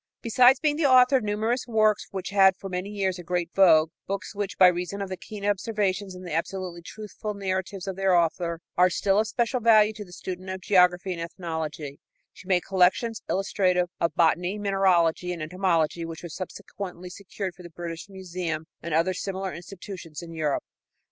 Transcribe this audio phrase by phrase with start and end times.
[0.23, 3.91] Besides being the author of numerous books which had for many years a great vogue
[4.07, 8.15] books which, by reason of the keen observations and the absolutely truthful narratives of their
[8.15, 11.99] author, are still of special value to the student of geography and ethnology
[12.33, 17.69] she made collections illustrative of botany, mineralogy and entomology which were subsequently secured for the
[17.69, 20.63] British Museum and other similar institutions in Europe.